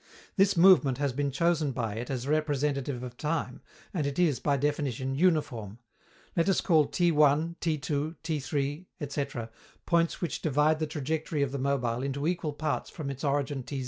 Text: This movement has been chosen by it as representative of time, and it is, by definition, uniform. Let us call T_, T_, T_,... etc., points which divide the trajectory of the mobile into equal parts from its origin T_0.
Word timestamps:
This 0.35 0.57
movement 0.57 0.97
has 0.97 1.13
been 1.13 1.29
chosen 1.29 1.73
by 1.73 1.93
it 1.93 2.09
as 2.09 2.27
representative 2.27 3.03
of 3.03 3.17
time, 3.17 3.61
and 3.93 4.07
it 4.07 4.17
is, 4.17 4.39
by 4.39 4.57
definition, 4.57 5.13
uniform. 5.13 5.77
Let 6.35 6.49
us 6.49 6.59
call 6.59 6.87
T_, 6.87 7.13
T_, 7.13 7.79
T_,... 8.23 8.85
etc., 8.99 9.51
points 9.85 10.19
which 10.19 10.41
divide 10.41 10.79
the 10.79 10.87
trajectory 10.87 11.43
of 11.43 11.51
the 11.51 11.59
mobile 11.59 12.01
into 12.01 12.25
equal 12.25 12.53
parts 12.53 12.89
from 12.89 13.11
its 13.11 13.23
origin 13.23 13.61
T_0. 13.61 13.79